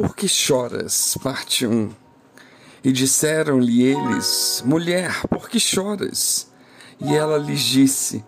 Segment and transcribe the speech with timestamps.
[0.00, 1.14] Por que choras?
[1.22, 1.90] Parte 1.
[2.82, 6.48] E disseram-lhe eles: Mulher, por que choras?
[6.98, 8.24] E ela lhes disse: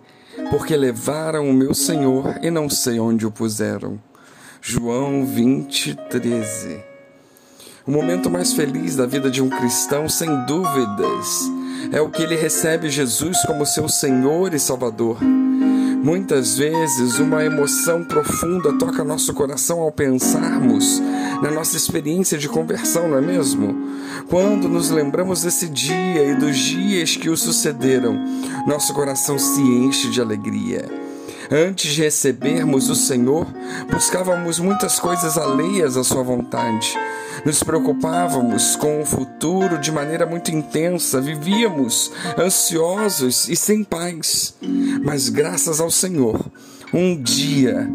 [0.51, 3.99] Porque levaram o meu senhor e não sei onde o puseram.
[4.61, 6.79] João 20, 13.
[7.87, 11.41] O momento mais feliz da vida de um cristão, sem dúvidas,
[11.91, 15.17] é o que ele recebe Jesus como seu Senhor e Salvador.
[16.03, 21.01] Muitas vezes, uma emoção profunda toca nosso coração ao pensarmos
[21.41, 23.73] na nossa experiência de conversão, não é mesmo?
[24.29, 28.19] Quando nos lembramos desse dia e dos dias que o sucederam,
[28.67, 31.02] nosso coração se enche de alegria.
[31.55, 33.45] Antes de recebermos o Senhor,
[33.91, 36.97] buscávamos muitas coisas alheias à Sua vontade.
[37.45, 44.55] Nos preocupávamos com o futuro de maneira muito intensa, vivíamos ansiosos e sem paz.
[45.03, 46.43] Mas graças ao Senhor,
[46.91, 47.87] um dia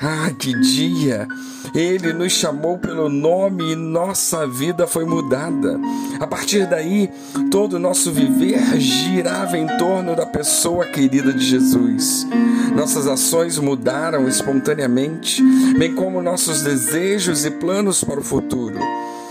[0.00, 1.26] ah, que dia!
[1.74, 5.78] Ele nos chamou pelo nome e nossa vida foi mudada.
[6.18, 7.10] A partir daí,
[7.50, 12.26] todo o nosso viver girava em torno da pessoa querida de Jesus.
[12.74, 15.42] Nossas ações mudaram espontaneamente,
[15.78, 18.78] bem como nossos desejos e planos para o futuro.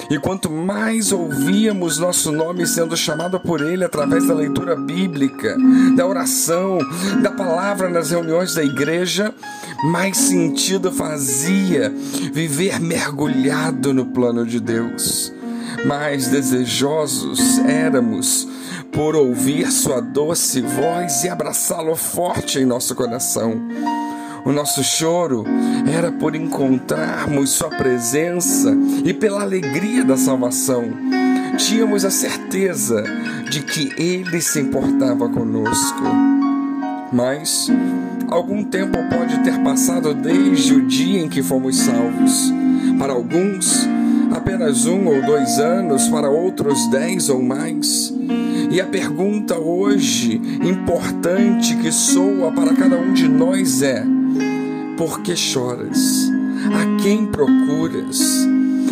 [0.09, 5.57] E quanto mais ouvíamos nosso nome sendo chamado por Ele através da leitura bíblica,
[5.97, 6.77] da oração,
[7.21, 9.33] da palavra nas reuniões da igreja,
[9.83, 11.93] mais sentido fazia
[12.33, 15.33] viver mergulhado no plano de Deus.
[15.85, 18.47] Mais desejosos éramos
[18.91, 23.61] por ouvir Sua doce voz e abraçá-lo forte em nosso coração.
[24.43, 25.43] O nosso choro
[25.91, 30.85] era por encontrarmos Sua presença e pela alegria da salvação.
[31.57, 33.03] Tínhamos a certeza
[33.49, 36.03] de que Ele se importava conosco.
[37.11, 37.69] Mas
[38.27, 42.51] algum tempo pode ter passado desde o dia em que fomos salvos.
[42.99, 43.87] Para alguns,
[44.31, 48.13] apenas um ou dois anos, para outros, dez ou mais.
[48.69, 54.03] E a pergunta hoje, importante que soa para cada um de nós é:
[54.97, 56.29] por que choras?
[56.73, 58.47] A quem procuras?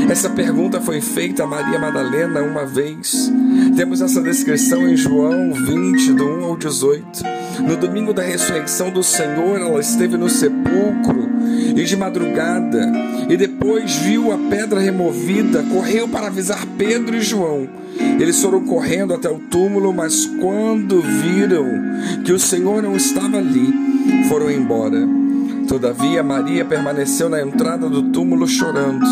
[0.09, 3.32] Essa pergunta foi feita a Maria Madalena uma vez.
[3.76, 7.34] Temos essa descrição em João 20, do 1 ao 18.
[7.60, 11.30] No domingo da ressurreição do Senhor, ela esteve no sepulcro
[11.76, 12.92] e de madrugada,
[13.30, 17.68] e depois viu a pedra removida, correu para avisar Pedro e João.
[18.20, 21.66] Eles foram correndo até o túmulo, mas quando viram
[22.24, 23.74] que o Senhor não estava ali,
[24.28, 25.08] foram embora.
[25.68, 29.06] Todavia, Maria permaneceu na entrada do túmulo chorando.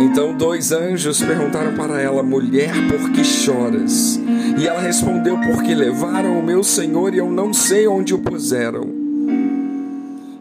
[0.00, 4.18] Então dois anjos perguntaram para ela: Mulher, por que choras?
[4.58, 8.88] E ela respondeu: Porque levaram o meu Senhor e eu não sei onde o puseram.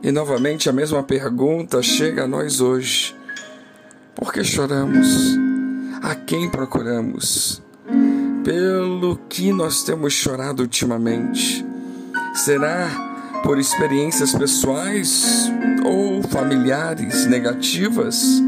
[0.01, 3.13] E novamente a mesma pergunta chega a nós hoje:
[4.15, 5.37] Por que choramos?
[6.01, 7.61] A quem procuramos?
[8.45, 11.65] Pelo que nós temos chorado ultimamente?
[12.33, 12.87] Será
[13.43, 15.51] por experiências pessoais
[15.83, 18.41] ou familiares negativas?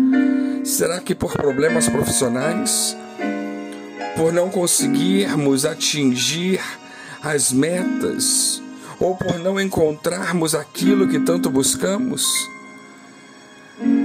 [0.64, 2.96] Será que por problemas profissionais?
[4.16, 6.62] Por não conseguirmos atingir
[7.24, 8.62] as metas?
[9.00, 12.24] Ou por não encontrarmos aquilo que tanto buscamos?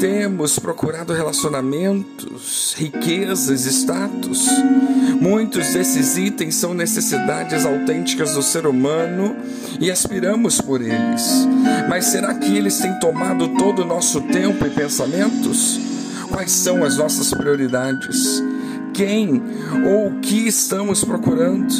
[0.01, 4.49] Temos procurado relacionamentos, riquezas, status.
[5.21, 9.37] Muitos desses itens são necessidades autênticas do ser humano
[9.79, 11.47] e aspiramos por eles.
[11.87, 15.96] Mas será que eles têm tomado todo o nosso tempo e pensamentos?
[16.29, 18.43] Quais são as nossas prioridades?
[18.93, 19.43] Quem
[19.87, 21.73] ou o que estamos procurando?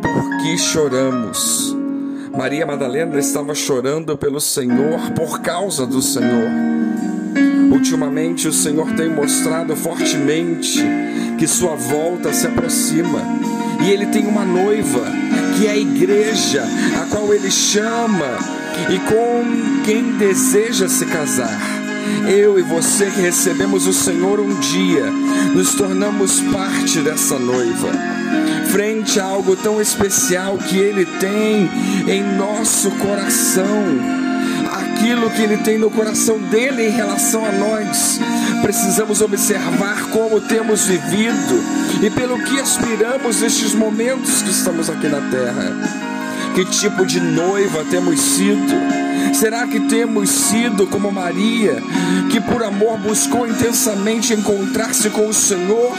[0.00, 1.76] Por que choramos?
[2.36, 6.50] Maria Madalena estava chorando pelo Senhor, por causa do Senhor.
[7.70, 10.82] Ultimamente, o Senhor tem mostrado fortemente
[11.38, 13.20] que sua volta se aproxima
[13.84, 15.04] e ele tem uma noiva,
[15.56, 16.64] que é a igreja,
[17.02, 18.38] a qual ele chama
[18.90, 21.81] e com quem deseja se casar.
[22.28, 25.10] Eu e você que recebemos o Senhor um dia,
[25.54, 27.90] nos tornamos parte dessa noiva
[28.72, 31.68] frente a algo tão especial que Ele tem
[32.08, 33.84] em nosso coração,
[34.72, 38.18] aquilo que Ele tem no coração dele em relação a nós.
[38.62, 41.62] Precisamos observar como temos vivido
[42.02, 45.76] e pelo que aspiramos nestes momentos que estamos aqui na terra.
[46.54, 49.01] Que tipo de noiva temos sido?
[49.42, 51.82] Será que temos sido como Maria,
[52.30, 55.92] que por amor buscou intensamente encontrar-se com o Senhor?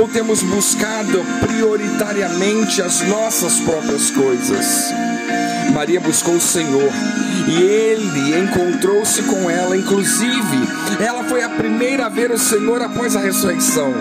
[0.00, 4.92] Ou temos buscado prioritariamente as nossas próprias coisas?
[5.72, 6.92] Maria buscou o Senhor
[7.48, 9.76] e ele encontrou-se com ela.
[9.76, 10.58] Inclusive,
[11.00, 13.92] ela foi a primeira a ver o Senhor após a ressurreição.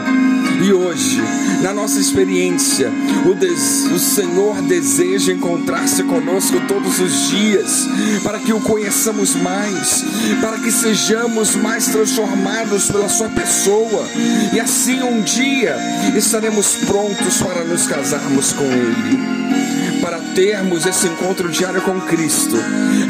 [0.64, 1.22] E hoje,
[1.62, 2.90] na nossa experiência,
[3.26, 3.86] o, des...
[3.92, 7.88] o Senhor deseja encontrar-se conosco todos os dias,
[8.24, 10.04] para que o conheçamos mais,
[10.42, 14.08] para que sejamos mais transformados pela Sua pessoa,
[14.54, 15.76] e assim um dia
[16.16, 19.65] estaremos prontos para nos casarmos com Ele
[20.06, 22.56] para termos esse encontro diário com Cristo,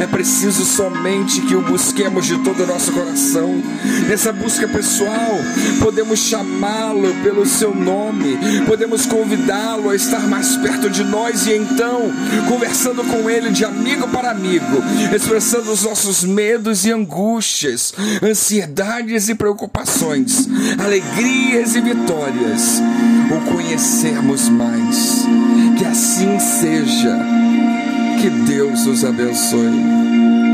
[0.02, 3.62] é preciso somente que o busquemos de todo o nosso coração.
[4.08, 5.36] Nessa busca pessoal,
[5.82, 12.14] podemos chamá-lo pelo seu nome, podemos convidá-lo a estar mais perto de nós e então,
[12.48, 14.82] conversando com ele de amigo para amigo,
[15.14, 17.94] expressando os nossos medos e angústias,
[18.24, 20.48] ansiedades e preocupações,
[20.80, 22.82] alegrias e vitórias,
[23.36, 25.26] o conhecermos mais.
[25.78, 27.18] Que assim seja.
[28.22, 30.45] Que Deus os abençoe.